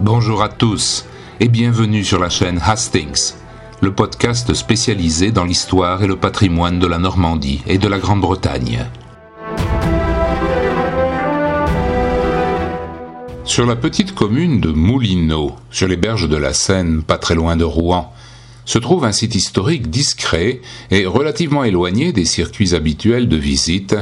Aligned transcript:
Bonjour 0.00 0.44
à 0.44 0.48
tous 0.48 1.06
et 1.40 1.48
bienvenue 1.48 2.04
sur 2.04 2.20
la 2.20 2.30
chaîne 2.30 2.60
Hastings, 2.64 3.32
le 3.80 3.92
podcast 3.92 4.54
spécialisé 4.54 5.32
dans 5.32 5.42
l'histoire 5.42 6.04
et 6.04 6.06
le 6.06 6.14
patrimoine 6.14 6.78
de 6.78 6.86
la 6.86 6.98
Normandie 6.98 7.62
et 7.66 7.78
de 7.78 7.88
la 7.88 7.98
Grande-Bretagne. 7.98 8.86
Sur 13.42 13.66
la 13.66 13.74
petite 13.74 14.14
commune 14.14 14.60
de 14.60 14.70
Moulineau, 14.70 15.56
sur 15.72 15.88
les 15.88 15.96
berges 15.96 16.28
de 16.28 16.36
la 16.36 16.52
Seine, 16.52 17.02
pas 17.02 17.18
très 17.18 17.34
loin 17.34 17.56
de 17.56 17.64
Rouen, 17.64 18.12
se 18.66 18.78
trouve 18.78 19.04
un 19.04 19.10
site 19.10 19.34
historique 19.34 19.90
discret 19.90 20.60
et 20.92 21.06
relativement 21.06 21.64
éloigné 21.64 22.12
des 22.12 22.24
circuits 22.24 22.76
habituels 22.76 23.28
de 23.28 23.36
visite, 23.36 23.96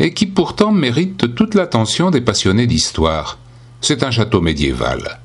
et 0.00 0.12
qui 0.12 0.26
pourtant 0.26 0.72
mérite 0.72 1.32
toute 1.36 1.54
l'attention 1.54 2.10
des 2.10 2.22
passionnés 2.22 2.66
d'histoire. 2.66 3.38
C'est 3.80 4.02
un 4.02 4.10
château 4.10 4.40
médiéval. 4.40 5.20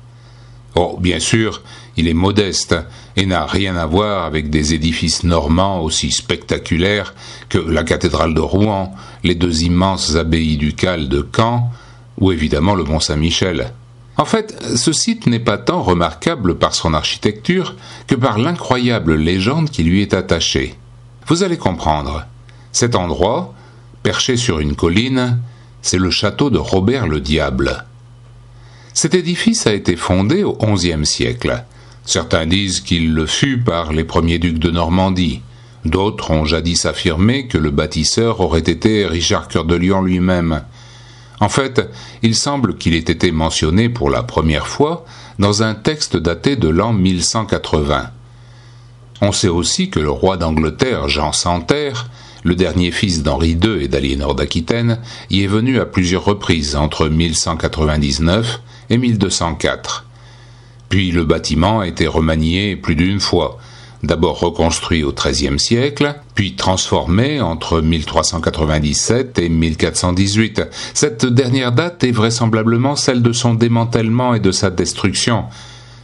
Oh, 0.76 0.98
bien 1.00 1.20
sûr, 1.20 1.62
il 1.96 2.08
est 2.08 2.14
modeste 2.14 2.74
et 3.16 3.26
n'a 3.26 3.46
rien 3.46 3.76
à 3.76 3.86
voir 3.86 4.24
avec 4.24 4.50
des 4.50 4.74
édifices 4.74 5.22
normands 5.22 5.80
aussi 5.80 6.10
spectaculaires 6.10 7.14
que 7.48 7.58
la 7.58 7.84
cathédrale 7.84 8.34
de 8.34 8.40
Rouen, 8.40 8.94
les 9.22 9.36
deux 9.36 9.62
immenses 9.62 10.16
abbayes 10.16 10.56
ducales 10.56 11.08
de 11.08 11.26
Caen, 11.34 11.70
ou 12.18 12.32
évidemment 12.32 12.74
le 12.74 12.84
Mont 12.84 13.00
Saint-Michel. 13.00 13.72
En 14.16 14.24
fait, 14.24 14.56
ce 14.76 14.92
site 14.92 15.26
n'est 15.26 15.40
pas 15.40 15.58
tant 15.58 15.82
remarquable 15.82 16.56
par 16.56 16.74
son 16.74 16.94
architecture 16.94 17.74
que 18.06 18.14
par 18.14 18.38
l'incroyable 18.38 19.14
légende 19.14 19.70
qui 19.70 19.82
lui 19.82 20.02
est 20.02 20.14
attachée. 20.14 20.76
Vous 21.26 21.42
allez 21.42 21.56
comprendre. 21.56 22.26
Cet 22.70 22.94
endroit, 22.94 23.54
perché 24.02 24.36
sur 24.36 24.60
une 24.60 24.76
colline, 24.76 25.38
c'est 25.82 25.98
le 25.98 26.10
château 26.10 26.50
de 26.50 26.58
Robert 26.58 27.06
le 27.06 27.20
Diable. 27.20 27.84
Cet 28.94 29.14
édifice 29.14 29.66
a 29.66 29.74
été 29.74 29.96
fondé 29.96 30.44
au 30.44 30.52
XIe 30.54 31.04
siècle. 31.04 31.64
Certains 32.04 32.46
disent 32.46 32.80
qu'il 32.80 33.12
le 33.12 33.26
fut 33.26 33.58
par 33.58 33.92
les 33.92 34.04
premiers 34.04 34.38
ducs 34.38 34.60
de 34.60 34.70
Normandie. 34.70 35.40
D'autres 35.84 36.30
ont 36.30 36.44
jadis 36.44 36.86
affirmé 36.86 37.48
que 37.48 37.58
le 37.58 37.72
bâtisseur 37.72 38.40
aurait 38.40 38.60
été 38.60 39.04
Richard 39.04 39.48
Cœur 39.48 39.64
de 39.64 39.74
Lion 39.74 40.00
lui-même. 40.00 40.62
En 41.40 41.48
fait, 41.48 41.90
il 42.22 42.36
semble 42.36 42.76
qu'il 42.76 42.94
ait 42.94 42.98
été 42.98 43.32
mentionné 43.32 43.88
pour 43.88 44.10
la 44.10 44.22
première 44.22 44.68
fois 44.68 45.04
dans 45.40 45.64
un 45.64 45.74
texte 45.74 46.16
daté 46.16 46.54
de 46.54 46.68
l'an 46.68 46.92
1180. 46.92 48.10
On 49.22 49.32
sait 49.32 49.48
aussi 49.48 49.90
que 49.90 49.98
le 49.98 50.10
roi 50.10 50.36
d'Angleterre, 50.36 51.08
Jean 51.08 51.32
Santerre, 51.32 52.08
le 52.44 52.54
dernier 52.54 52.92
fils 52.92 53.24
d'Henri 53.24 53.58
II 53.60 53.82
et 53.82 53.88
d'Aliénor 53.88 54.36
d'Aquitaine, 54.36 55.00
y 55.30 55.42
est 55.42 55.48
venu 55.48 55.80
à 55.80 55.84
plusieurs 55.84 56.24
reprises 56.24 56.76
entre 56.76 57.08
1199 57.08 58.60
et 58.90 58.98
1204. 58.98 60.06
Puis 60.88 61.10
le 61.10 61.24
bâtiment 61.24 61.80
a 61.80 61.86
été 61.86 62.06
remanié 62.06 62.76
plus 62.76 62.94
d'une 62.94 63.20
fois, 63.20 63.58
d'abord 64.04 64.38
reconstruit 64.38 65.02
au 65.02 65.12
XIIIe 65.12 65.58
siècle, 65.58 66.14
puis 66.34 66.54
transformé 66.54 67.40
entre 67.40 67.80
1397 67.80 69.38
et 69.38 69.48
1418. 69.48 70.62
Cette 70.92 71.26
dernière 71.26 71.72
date 71.72 72.04
est 72.04 72.12
vraisemblablement 72.12 72.96
celle 72.96 73.22
de 73.22 73.32
son 73.32 73.54
démantèlement 73.54 74.34
et 74.34 74.40
de 74.40 74.52
sa 74.52 74.70
destruction, 74.70 75.44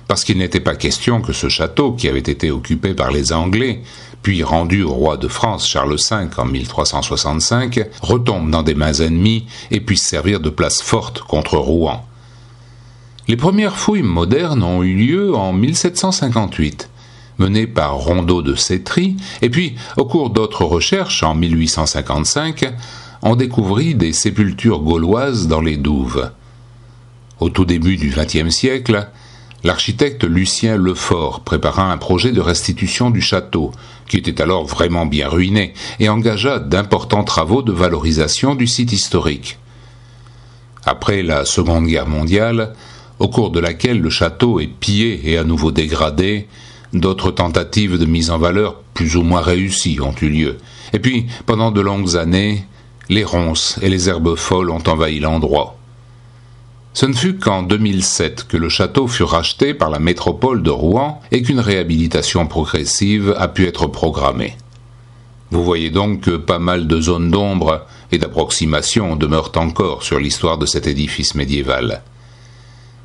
parce 0.08 0.24
qu'il 0.24 0.38
n'était 0.38 0.60
pas 0.60 0.74
question 0.74 1.20
que 1.20 1.32
ce 1.32 1.48
château, 1.48 1.92
qui 1.92 2.08
avait 2.08 2.18
été 2.18 2.50
occupé 2.50 2.94
par 2.94 3.10
les 3.10 3.32
Anglais, 3.32 3.82
puis 4.22 4.42
rendu 4.42 4.82
au 4.82 4.92
roi 4.92 5.16
de 5.16 5.28
France 5.28 5.68
Charles 5.68 5.96
V 5.96 6.28
en 6.36 6.44
1365, 6.44 7.86
retombe 8.02 8.50
dans 8.50 8.62
des 8.62 8.74
mains 8.74 8.92
ennemies 8.92 9.46
et 9.70 9.80
puisse 9.80 10.02
servir 10.02 10.40
de 10.40 10.50
place 10.50 10.82
forte 10.82 11.20
contre 11.20 11.56
Rouen. 11.56 12.04
Les 13.30 13.36
premières 13.36 13.76
fouilles 13.76 14.02
modernes 14.02 14.64
ont 14.64 14.82
eu 14.82 14.92
lieu 14.92 15.36
en 15.36 15.52
1758, 15.52 16.90
menées 17.38 17.68
par 17.68 17.94
Rondeau 17.94 18.42
de 18.42 18.56
Cétry, 18.56 19.16
et 19.40 19.48
puis, 19.48 19.76
au 19.96 20.04
cours 20.04 20.30
d'autres 20.30 20.64
recherches, 20.64 21.22
en 21.22 21.36
1855, 21.36 22.74
on 23.22 23.36
découvrit 23.36 23.94
des 23.94 24.12
sépultures 24.12 24.80
gauloises 24.80 25.46
dans 25.46 25.60
les 25.60 25.76
douves. 25.76 26.32
Au 27.38 27.50
tout 27.50 27.64
début 27.64 27.96
du 27.96 28.08
XXe 28.08 28.50
siècle, 28.50 29.08
l'architecte 29.62 30.24
Lucien 30.24 30.76
Lefort 30.76 31.42
prépara 31.42 31.84
un 31.84 31.98
projet 31.98 32.32
de 32.32 32.40
restitution 32.40 33.10
du 33.10 33.20
château, 33.20 33.70
qui 34.08 34.16
était 34.16 34.42
alors 34.42 34.66
vraiment 34.66 35.06
bien 35.06 35.28
ruiné, 35.28 35.74
et 36.00 36.08
engagea 36.08 36.58
d'importants 36.58 37.22
travaux 37.22 37.62
de 37.62 37.70
valorisation 37.70 38.56
du 38.56 38.66
site 38.66 38.90
historique. 38.90 39.56
Après 40.84 41.22
la 41.22 41.44
Seconde 41.44 41.86
Guerre 41.86 42.08
mondiale, 42.08 42.74
au 43.20 43.28
cours 43.28 43.50
de 43.50 43.60
laquelle 43.60 44.00
le 44.00 44.10
château 44.10 44.58
est 44.58 44.66
pillé 44.66 45.30
et 45.30 45.38
à 45.38 45.44
nouveau 45.44 45.70
dégradé, 45.70 46.48
d'autres 46.94 47.30
tentatives 47.30 47.98
de 47.98 48.06
mise 48.06 48.30
en 48.30 48.38
valeur 48.38 48.80
plus 48.94 49.14
ou 49.16 49.22
moins 49.22 49.42
réussies 49.42 50.00
ont 50.00 50.14
eu 50.20 50.28
lieu. 50.28 50.58
Et 50.92 50.98
puis, 50.98 51.26
pendant 51.46 51.70
de 51.70 51.80
longues 51.80 52.16
années, 52.16 52.64
les 53.08 53.22
ronces 53.22 53.78
et 53.82 53.90
les 53.90 54.08
herbes 54.08 54.36
folles 54.36 54.70
ont 54.70 54.82
envahi 54.86 55.20
l'endroit. 55.20 55.76
Ce 56.92 57.06
ne 57.06 57.12
fut 57.12 57.36
qu'en 57.36 57.62
2007 57.62 58.48
que 58.48 58.56
le 58.56 58.68
château 58.68 59.06
fut 59.06 59.22
racheté 59.22 59.74
par 59.74 59.90
la 59.90 60.00
métropole 60.00 60.62
de 60.62 60.70
Rouen 60.70 61.20
et 61.30 61.42
qu'une 61.42 61.60
réhabilitation 61.60 62.46
progressive 62.46 63.34
a 63.38 63.46
pu 63.48 63.66
être 63.66 63.86
programmée. 63.86 64.56
Vous 65.50 65.62
voyez 65.62 65.90
donc 65.90 66.22
que 66.22 66.36
pas 66.36 66.58
mal 66.58 66.86
de 66.88 67.00
zones 67.00 67.30
d'ombre 67.30 67.86
et 68.12 68.18
d'approximation 68.18 69.14
demeurent 69.14 69.52
encore 69.56 70.02
sur 70.02 70.18
l'histoire 70.18 70.58
de 70.58 70.66
cet 70.66 70.86
édifice 70.86 71.34
médiéval. 71.34 72.02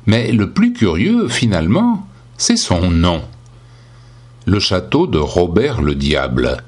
Mais 0.06 0.30
le 0.32 0.50
plus 0.52 0.72
curieux, 0.72 1.28
finalement, 1.28 2.06
c'est 2.38 2.56
son 2.56 2.90
nom. 2.90 3.22
Le 4.44 4.60
château 4.60 5.06
de 5.06 5.18
Robert 5.18 5.82
le 5.82 5.94
Diable. 5.94 6.62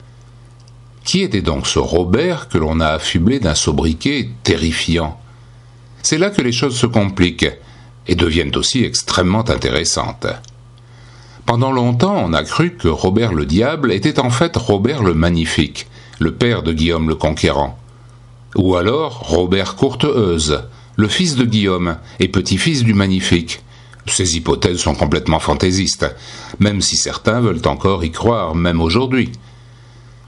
Qui 1.04 1.22
était 1.22 1.42
donc 1.42 1.66
ce 1.66 1.78
Robert 1.78 2.48
que 2.48 2.58
l'on 2.58 2.80
a 2.80 2.88
affublé 2.88 3.38
d'un 3.38 3.54
sobriquet 3.54 4.30
terrifiant? 4.42 5.20
C'est 6.02 6.18
là 6.18 6.30
que 6.30 6.42
les 6.42 6.52
choses 6.52 6.76
se 6.76 6.86
compliquent 6.86 7.50
et 8.08 8.14
deviennent 8.14 8.56
aussi 8.56 8.84
extrêmement 8.84 9.48
intéressantes. 9.48 10.26
Pendant 11.46 11.72
longtemps, 11.72 12.16
on 12.26 12.32
a 12.32 12.42
cru 12.42 12.74
que 12.74 12.88
Robert 12.88 13.32
le 13.32 13.46
Diable 13.46 13.92
était 13.92 14.18
en 14.18 14.30
fait 14.30 14.56
Robert 14.56 15.02
le 15.02 15.14
Magnifique, 15.14 15.86
le 16.18 16.34
père 16.34 16.62
de 16.62 16.72
Guillaume 16.72 17.08
le 17.08 17.14
Conquérant. 17.14 17.78
Ou 18.56 18.76
alors 18.76 19.20
Robert 19.20 19.76
Courteheuse, 19.76 20.64
le 20.98 21.06
fils 21.06 21.36
de 21.36 21.44
Guillaume 21.44 21.96
et 22.18 22.26
petit-fils 22.26 22.82
du 22.82 22.92
Magnifique. 22.92 23.60
Ces 24.06 24.36
hypothèses 24.36 24.78
sont 24.78 24.96
complètement 24.96 25.38
fantaisistes, 25.38 26.12
même 26.58 26.80
si 26.82 26.96
certains 26.96 27.40
veulent 27.40 27.66
encore 27.66 28.04
y 28.04 28.10
croire, 28.10 28.56
même 28.56 28.80
aujourd'hui. 28.80 29.30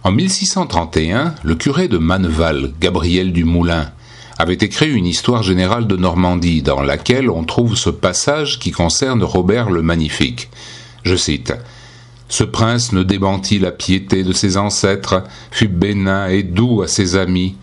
En 0.04 0.12
1631, 0.12 1.34
le 1.42 1.54
curé 1.56 1.88
de 1.88 1.98
Manneval, 1.98 2.72
Gabriel 2.80 3.32
du 3.32 3.42
Moulin, 3.42 3.90
avait 4.38 4.54
écrit 4.54 4.92
une 4.92 5.06
histoire 5.06 5.42
générale 5.42 5.88
de 5.88 5.96
Normandie 5.96 6.62
dans 6.62 6.82
laquelle 6.82 7.30
on 7.30 7.42
trouve 7.42 7.76
ce 7.76 7.90
passage 7.90 8.60
qui 8.60 8.70
concerne 8.70 9.24
Robert 9.24 9.70
le 9.70 9.82
Magnifique. 9.82 10.50
Je 11.02 11.16
cite 11.16 11.52
Ce 12.28 12.44
prince 12.44 12.92
ne 12.92 13.02
démentit 13.02 13.58
la 13.58 13.72
piété 13.72 14.22
de 14.22 14.32
ses 14.32 14.56
ancêtres, 14.56 15.24
fut 15.50 15.66
bénin 15.66 16.28
et 16.28 16.44
doux 16.44 16.82
à 16.82 16.86
ses 16.86 17.16
amis, 17.16 17.56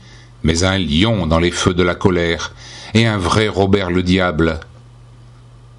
mais 0.44 0.66
un 0.66 0.78
lion 0.78 1.26
dans 1.26 1.40
les 1.40 1.52
feux 1.52 1.74
de 1.74 1.84
la 1.84 1.96
colère, 1.96 2.52
et 2.94 3.06
un 3.06 3.18
vrai 3.18 3.48
Robert 3.48 3.90
le 3.90 4.04
Diable. 4.04 4.60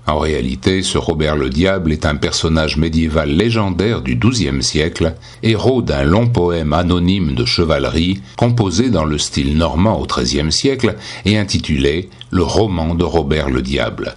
En 0.09 0.19
réalité, 0.19 0.83
ce 0.83 0.97
Robert 0.97 1.37
le 1.37 1.51
Diable 1.51 1.93
est 1.93 2.07
un 2.07 2.17
personnage 2.17 2.79
médiéval 2.79 3.29
légendaire 3.29 4.01
du 4.01 4.17
XIIe 4.17 4.63
siècle, 4.63 5.15
héros 5.43 5.83
d'un 5.83 6.03
long 6.03 6.29
poème 6.29 6.73
anonyme 6.73 7.35
de 7.35 7.45
chevalerie 7.45 8.23
composé 8.39 8.89
dans 8.89 9.05
le 9.05 9.19
style 9.19 9.59
normand 9.59 10.01
au 10.01 10.07
XIIIe 10.07 10.51
siècle 10.51 10.97
et 11.27 11.37
intitulé 11.37 12.09
Le 12.31 12.43
roman 12.43 12.95
de 12.95 13.05
Robert 13.05 13.51
le 13.51 13.61
Diable. 13.61 14.17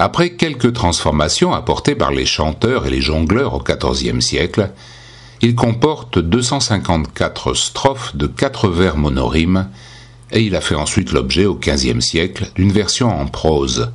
Après 0.00 0.30
quelques 0.30 0.72
transformations 0.72 1.54
apportées 1.54 1.94
par 1.94 2.10
les 2.10 2.26
chanteurs 2.26 2.86
et 2.86 2.90
les 2.90 3.00
jongleurs 3.00 3.54
au 3.54 3.62
XIVe 3.62 4.20
siècle, 4.20 4.70
il 5.42 5.54
comporte 5.54 6.18
254 6.18 7.54
strophes 7.54 8.16
de 8.16 8.26
quatre 8.26 8.68
vers 8.68 8.96
monorimes 8.96 9.68
et 10.32 10.40
il 10.40 10.56
a 10.56 10.60
fait 10.60 10.74
ensuite 10.74 11.12
l'objet 11.12 11.46
au 11.46 11.54
XVe 11.54 12.00
siècle 12.00 12.50
d'une 12.54 12.72
version 12.72 13.08
en 13.08 13.26
prose. 13.26 13.90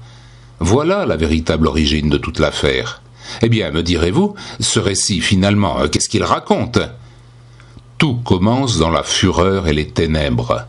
Voilà 0.60 1.06
la 1.06 1.18
véritable 1.18 1.68
origine 1.68 2.10
de 2.10 2.18
toute 2.18 2.39
l'affaire. 2.39 3.01
Eh 3.42 3.50
bien, 3.50 3.72
me 3.72 3.83
direz-vous, 3.83 4.36
ce 4.60 4.80
récit 4.80 5.22
finalement, 5.22 5.80
euh, 5.80 5.88
qu'est-ce 5.88 6.10
qu'il 6.10 6.24
raconte? 6.24 6.80
Tout 7.98 8.16
commence 8.16 8.78
dans 8.78 8.89
la 8.89 9.04
fureur 9.04 9.68
et 9.68 9.74
les 9.74 9.88
ténèbres. 9.88 10.68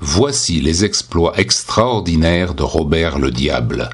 Voici 0.00 0.60
les 0.60 0.84
exploits 0.84 1.32
extraordinaires 1.36 2.54
de 2.54 2.62
Robert 2.62 3.18
le 3.18 3.30
Diable. 3.30 3.90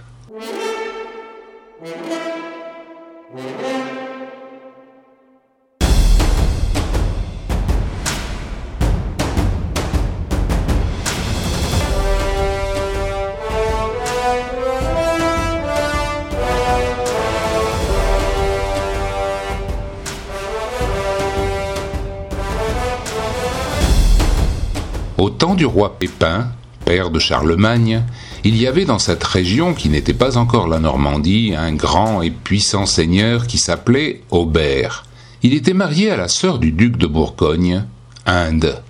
Du 25.54 25.66
roi 25.66 25.98
Pépin, 25.98 26.48
père 26.84 27.10
de 27.10 27.18
Charlemagne, 27.18 28.02
il 28.44 28.56
y 28.56 28.66
avait 28.66 28.84
dans 28.84 28.98
cette 28.98 29.24
région 29.24 29.74
qui 29.74 29.88
n'était 29.88 30.14
pas 30.14 30.36
encore 30.36 30.68
la 30.68 30.78
Normandie 30.78 31.54
un 31.56 31.72
grand 31.74 32.22
et 32.22 32.30
puissant 32.30 32.86
seigneur 32.86 33.46
qui 33.46 33.58
s'appelait 33.58 34.22
Aubert. 34.30 35.04
Il 35.42 35.54
était 35.54 35.74
marié 35.74 36.10
à 36.10 36.16
la 36.16 36.28
sœur 36.28 36.58
du 36.58 36.72
duc 36.72 36.96
de 36.96 37.06
Bourgogne, 37.06 37.84
Inde. 38.26 38.82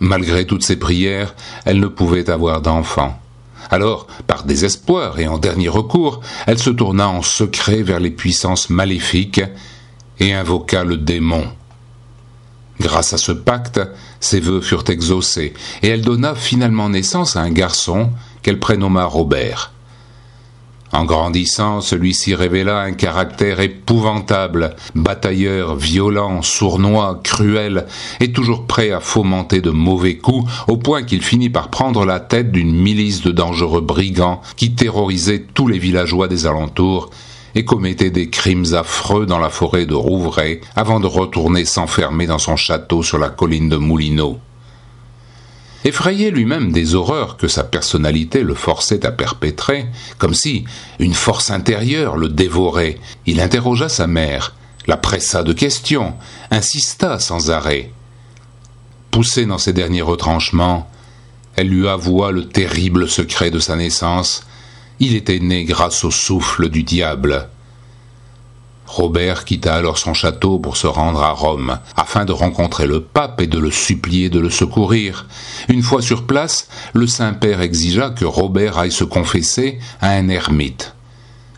Malgré 0.00 0.46
toutes 0.46 0.62
ses 0.62 0.76
prières, 0.76 1.34
elle 1.64 1.80
ne 1.80 1.86
pouvait 1.86 2.30
avoir 2.30 2.60
d'enfant. 2.60 3.18
Alors, 3.70 4.06
par 4.26 4.44
désespoir 4.44 5.18
et 5.18 5.26
en 5.28 5.38
dernier 5.38 5.68
recours, 5.68 6.20
elle 6.46 6.58
se 6.58 6.70
tourna 6.70 7.08
en 7.08 7.22
secret 7.22 7.82
vers 7.82 8.00
les 8.00 8.10
puissances 8.10 8.70
maléfiques 8.70 9.42
et 10.20 10.32
invoqua 10.32 10.84
le 10.84 10.96
démon. 10.96 11.44
Grâce 12.80 13.12
à 13.12 13.18
ce 13.18 13.32
pacte, 13.32 13.80
ses 14.20 14.40
vœux 14.40 14.60
furent 14.60 14.84
exaucés, 14.88 15.54
et 15.82 15.88
elle 15.88 16.02
donna 16.02 16.34
finalement 16.34 16.88
naissance 16.88 17.36
à 17.36 17.40
un 17.40 17.50
garçon 17.50 18.10
qu'elle 18.42 18.60
prénomma 18.60 19.04
Robert. 19.04 19.72
En 20.90 21.04
grandissant, 21.04 21.82
celui-ci 21.82 22.34
révéla 22.34 22.80
un 22.80 22.92
caractère 22.92 23.60
épouvantable, 23.60 24.74
batailleur, 24.94 25.76
violent, 25.76 26.40
sournois, 26.40 27.20
cruel, 27.22 27.86
et 28.20 28.32
toujours 28.32 28.66
prêt 28.66 28.90
à 28.90 29.00
fomenter 29.00 29.60
de 29.60 29.70
mauvais 29.70 30.16
coups, 30.16 30.50
au 30.66 30.78
point 30.78 31.02
qu'il 31.02 31.22
finit 31.22 31.50
par 31.50 31.68
prendre 31.68 32.06
la 32.06 32.20
tête 32.20 32.52
d'une 32.52 32.74
milice 32.74 33.20
de 33.20 33.32
dangereux 33.32 33.82
brigands 33.82 34.40
qui 34.56 34.72
terrorisaient 34.72 35.44
tous 35.52 35.66
les 35.66 35.78
villageois 35.78 36.26
des 36.26 36.46
alentours 36.46 37.10
et 37.54 37.64
commettait 37.64 38.10
des 38.10 38.30
crimes 38.30 38.74
affreux 38.74 39.26
dans 39.26 39.38
la 39.38 39.50
forêt 39.50 39.86
de 39.86 39.94
Rouvray 39.94 40.60
avant 40.76 41.00
de 41.00 41.06
retourner 41.06 41.64
s'enfermer 41.64 42.26
dans 42.26 42.38
son 42.38 42.56
château 42.56 43.02
sur 43.02 43.18
la 43.18 43.30
colline 43.30 43.68
de 43.68 43.76
Moulineau. 43.76 44.38
Effrayé 45.84 46.30
lui-même 46.30 46.72
des 46.72 46.94
horreurs 46.94 47.36
que 47.36 47.48
sa 47.48 47.64
personnalité 47.64 48.42
le 48.42 48.54
forçait 48.54 49.06
à 49.06 49.12
perpétrer, 49.12 49.86
comme 50.18 50.34
si 50.34 50.64
une 50.98 51.14
force 51.14 51.50
intérieure 51.50 52.16
le 52.16 52.28
dévorait, 52.28 52.98
il 53.26 53.40
interrogea 53.40 53.88
sa 53.88 54.06
mère, 54.06 54.54
la 54.86 54.96
pressa 54.96 55.42
de 55.42 55.52
questions, 55.52 56.14
insista 56.50 57.18
sans 57.18 57.50
arrêt. 57.50 57.92
Poussé 59.10 59.46
dans 59.46 59.58
ses 59.58 59.72
derniers 59.72 60.02
retranchements, 60.02 60.90
elle 61.56 61.68
lui 61.68 61.88
avoua 61.88 62.32
le 62.32 62.48
terrible 62.48 63.08
secret 63.08 63.50
de 63.50 63.58
sa 63.58 63.74
naissance. 63.74 64.44
Il 65.00 65.14
était 65.14 65.38
né 65.38 65.64
grâce 65.64 66.02
au 66.04 66.10
souffle 66.10 66.68
du 66.68 66.82
diable. 66.82 67.48
Robert 68.86 69.44
quitta 69.44 69.74
alors 69.74 69.98
son 69.98 70.14
château 70.14 70.58
pour 70.58 70.76
se 70.76 70.86
rendre 70.86 71.22
à 71.22 71.30
Rome, 71.30 71.78
afin 71.94 72.24
de 72.24 72.32
rencontrer 72.32 72.86
le 72.86 73.02
pape 73.02 73.40
et 73.40 73.46
de 73.46 73.58
le 73.58 73.70
supplier 73.70 74.30
de 74.30 74.40
le 74.40 74.50
secourir. 74.50 75.26
Une 75.68 75.82
fois 75.82 76.02
sur 76.02 76.26
place, 76.26 76.68
le 76.94 77.06
Saint-Père 77.06 77.60
exigea 77.60 78.10
que 78.10 78.24
Robert 78.24 78.78
aille 78.78 78.90
se 78.90 79.04
confesser 79.04 79.78
à 80.00 80.12
un 80.12 80.28
ermite. 80.28 80.94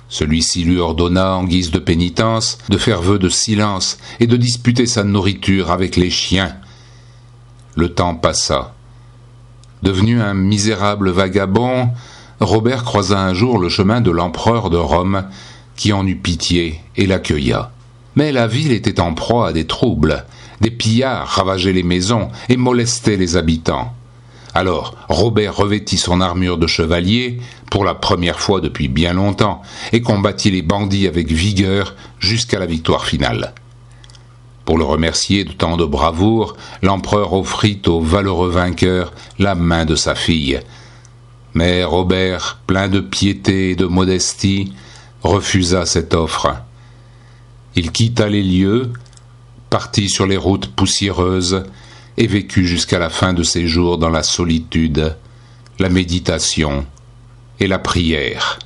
Celui-ci 0.08 0.64
lui 0.64 0.78
ordonna, 0.78 1.36
en 1.36 1.44
guise 1.44 1.70
de 1.70 1.78
pénitence, 1.78 2.58
de 2.68 2.76
faire 2.76 3.00
vœu 3.00 3.20
de 3.20 3.28
silence 3.28 3.98
et 4.18 4.26
de 4.26 4.36
disputer 4.36 4.84
sa 4.84 5.04
nourriture 5.04 5.70
avec 5.70 5.94
les 5.94 6.10
chiens. 6.10 6.56
Le 7.76 7.94
temps 7.94 8.16
passa. 8.16 8.74
Devenu 9.84 10.20
un 10.20 10.34
misérable 10.34 11.10
vagabond, 11.10 11.90
Robert 12.40 12.84
croisa 12.84 13.20
un 13.20 13.34
jour 13.34 13.58
le 13.58 13.68
chemin 13.68 14.00
de 14.00 14.10
l'empereur 14.10 14.70
de 14.70 14.78
Rome, 14.78 15.24
qui 15.76 15.92
en 15.92 16.06
eut 16.06 16.16
pitié 16.16 16.80
et 16.96 17.06
l'accueilla. 17.06 17.70
Mais 18.16 18.32
la 18.32 18.46
ville 18.46 18.72
était 18.72 18.98
en 18.98 19.12
proie 19.12 19.48
à 19.48 19.52
des 19.52 19.66
troubles. 19.66 20.24
Des 20.62 20.70
pillards 20.70 21.28
ravageaient 21.28 21.74
les 21.74 21.82
maisons 21.82 22.30
et 22.48 22.56
molestaient 22.56 23.18
les 23.18 23.36
habitants. 23.36 23.92
Alors 24.54 24.94
Robert 25.08 25.54
revêtit 25.54 25.98
son 25.98 26.22
armure 26.22 26.56
de 26.56 26.66
chevalier, 26.66 27.40
pour 27.70 27.84
la 27.84 27.94
première 27.94 28.40
fois 28.40 28.62
depuis 28.62 28.88
bien 28.88 29.12
longtemps, 29.12 29.60
et 29.92 30.00
combattit 30.00 30.50
les 30.50 30.62
bandits 30.62 31.06
avec 31.06 31.30
vigueur 31.30 31.94
jusqu'à 32.18 32.58
la 32.58 32.66
victoire 32.66 33.04
finale. 33.04 33.52
Pour 34.64 34.78
le 34.78 34.84
remercier 34.84 35.44
de 35.44 35.52
tant 35.52 35.76
de 35.76 35.84
bravoure, 35.84 36.56
l'empereur 36.82 37.34
offrit 37.34 37.82
au 37.86 38.00
valeureux 38.00 38.50
vainqueur 38.50 39.12
la 39.38 39.54
main 39.54 39.84
de 39.84 39.94
sa 39.94 40.14
fille. 40.14 40.60
Mais 41.54 41.84
Robert, 41.84 42.60
plein 42.66 42.88
de 42.88 43.00
piété 43.00 43.70
et 43.70 43.76
de 43.76 43.86
modestie, 43.86 44.72
refusa 45.22 45.84
cette 45.86 46.14
offre. 46.14 46.54
Il 47.74 47.92
quitta 47.92 48.28
les 48.28 48.42
lieux, 48.42 48.92
partit 49.68 50.08
sur 50.08 50.26
les 50.26 50.36
routes 50.36 50.68
poussiéreuses 50.68 51.64
et 52.16 52.26
vécut 52.26 52.66
jusqu'à 52.66 52.98
la 52.98 53.10
fin 53.10 53.32
de 53.32 53.42
ses 53.42 53.66
jours 53.66 53.98
dans 53.98 54.10
la 54.10 54.22
solitude, 54.22 55.16
la 55.78 55.88
méditation 55.88 56.86
et 57.58 57.66
la 57.66 57.78
prière. 57.78 58.58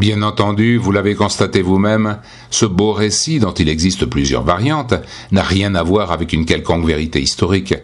Bien 0.00 0.22
entendu, 0.22 0.78
vous 0.78 0.92
l'avez 0.92 1.14
constaté 1.14 1.60
vous-même, 1.60 2.20
ce 2.48 2.64
beau 2.64 2.94
récit, 2.94 3.38
dont 3.38 3.52
il 3.52 3.68
existe 3.68 4.06
plusieurs 4.06 4.44
variantes, 4.44 4.94
n'a 5.30 5.42
rien 5.42 5.74
à 5.74 5.82
voir 5.82 6.10
avec 6.10 6.32
une 6.32 6.46
quelconque 6.46 6.86
vérité 6.86 7.20
historique. 7.20 7.74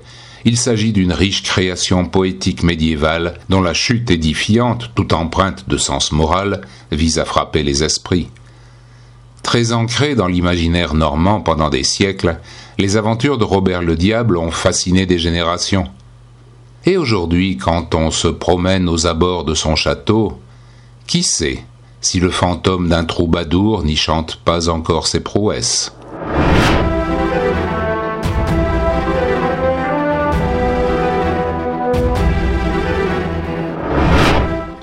Il 0.47 0.57
s'agit 0.57 0.93
d'une 0.93 1.13
riche 1.13 1.43
création 1.43 2.07
poétique 2.07 2.63
médiévale 2.63 3.35
dont 3.51 3.61
la 3.61 3.75
chute 3.75 4.11
édifiante, 4.11 4.93
tout 4.95 5.13
empreinte 5.13 5.69
de 5.69 5.77
sens 5.77 6.11
moral, 6.11 6.63
vise 6.91 7.19
à 7.19 7.27
frapper 7.27 7.63
les 7.63 7.85
esprits. 7.85 8.29
Très 9.43 9.73
ancrées 9.73 10.15
dans 10.15 10.27
l'imaginaire 10.27 10.95
normand 10.95 11.43
pendant 11.43 11.69
des 11.69 11.85
siècles, 11.85 12.39
les 12.79 12.97
aventures 12.97 13.37
de 13.37 13.45
Robert 13.45 13.83
le 13.83 13.95
Diable 13.95 14.39
ont 14.39 14.51
fasciné 14.51 15.05
des 15.05 15.19
générations. 15.19 15.89
Et 16.87 16.97
aujourd'hui, 16.97 17.59
quand 17.59 17.95
on 17.95 18.11
se 18.11 18.29
promène 18.29 18.89
aux 18.89 19.07
abords 19.07 19.45
de 19.45 19.53
son 19.53 19.77
château, 19.77 20.41
qui 21.07 21.23
sait 21.23 21.63
si 22.07 22.21
le 22.21 22.31
fantôme 22.31 22.89
d'un 22.89 23.05
troubadour 23.05 23.83
n'y 23.83 23.97
chante 23.97 24.37
pas 24.37 24.69
encore 24.69 25.09
ses 25.09 25.19
prouesses. 25.19 25.93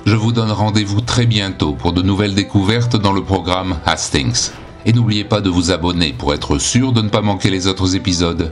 Je 0.05 0.15
vous 0.15 0.33
donne 0.33 0.51
rendez-vous 0.51 0.99
très 0.99 1.25
bientôt 1.25 1.71
pour 1.71 1.93
de 1.93 2.01
nouvelles 2.01 2.35
découvertes 2.35 2.97
dans 2.97 3.13
le 3.13 3.23
programme 3.23 3.77
Hastings. 3.85 4.49
Et 4.85 4.91
n'oubliez 4.91 5.23
pas 5.23 5.39
de 5.39 5.49
vous 5.49 5.71
abonner 5.71 6.11
pour 6.11 6.33
être 6.33 6.57
sûr 6.57 6.91
de 6.91 7.01
ne 7.01 7.07
pas 7.07 7.21
manquer 7.21 7.49
les 7.49 7.67
autres 7.67 7.95
épisodes. 7.95 8.51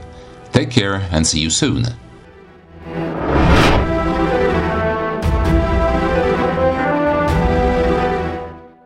Take 0.52 0.68
care 0.70 1.02
and 1.12 1.24
see 1.24 1.42
you 1.42 1.50
soon. 1.50 1.82